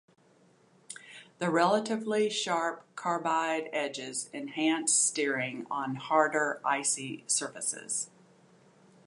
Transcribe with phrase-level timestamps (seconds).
[1.37, 8.09] The relatively sharp carbide edges enhance steering on harder icy surfaces.